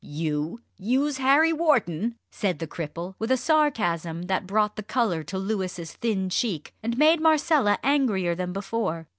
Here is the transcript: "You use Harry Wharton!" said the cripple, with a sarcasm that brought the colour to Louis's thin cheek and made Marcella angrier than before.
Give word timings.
"You 0.03 0.61
use 0.79 1.17
Harry 1.19 1.53
Wharton!" 1.53 2.15
said 2.31 2.57
the 2.57 2.65
cripple, 2.65 3.13
with 3.19 3.29
a 3.29 3.37
sarcasm 3.37 4.23
that 4.23 4.47
brought 4.47 4.75
the 4.75 4.81
colour 4.81 5.21
to 5.25 5.37
Louis's 5.37 5.93
thin 5.93 6.27
cheek 6.31 6.73
and 6.81 6.97
made 6.97 7.21
Marcella 7.21 7.77
angrier 7.83 8.33
than 8.33 8.51
before. 8.51 9.05